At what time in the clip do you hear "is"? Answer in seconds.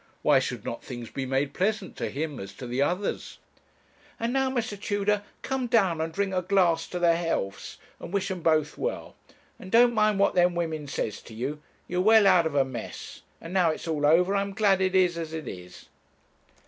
14.95-15.19, 15.47-15.85